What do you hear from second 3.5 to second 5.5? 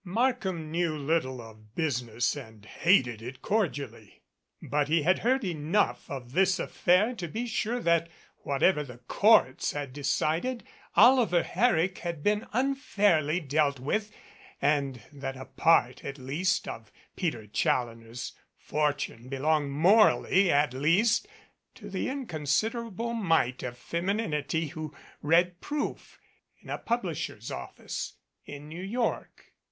dially, but he had heard